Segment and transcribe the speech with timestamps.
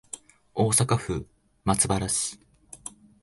[0.55, 1.27] 大阪府
[1.63, 2.39] 松原市